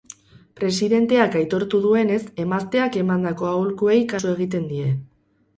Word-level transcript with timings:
Presidenteak 0.59 1.37
aitortu 1.41 1.81
duenez, 1.83 2.19
emazteak 2.45 2.99
emandako 3.03 3.51
aholkuei 3.53 4.03
kasu 4.15 4.33
egiten 4.37 4.71
die. 4.73 4.91